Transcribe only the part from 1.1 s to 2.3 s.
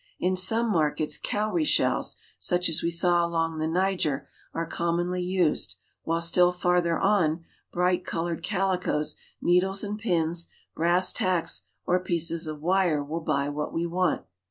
cowrie shells,